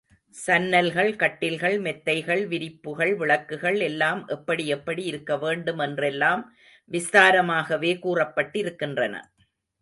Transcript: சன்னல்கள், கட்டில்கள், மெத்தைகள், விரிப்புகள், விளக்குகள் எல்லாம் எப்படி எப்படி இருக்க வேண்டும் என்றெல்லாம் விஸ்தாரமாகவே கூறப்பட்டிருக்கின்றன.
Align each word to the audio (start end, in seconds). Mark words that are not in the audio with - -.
சன்னல்கள், 0.35 1.09
கட்டில்கள், 1.15 1.75
மெத்தைகள், 1.79 2.41
விரிப்புகள், 2.47 3.15
விளக்குகள் 3.15 3.77
எல்லாம் 3.79 4.27
எப்படி 4.27 4.65
எப்படி 4.67 5.03
இருக்க 5.03 5.37
வேண்டும் 5.37 5.79
என்றெல்லாம் 5.79 6.43
விஸ்தாரமாகவே 6.91 7.93
கூறப்பட்டிருக்கின்றன. 7.99 9.15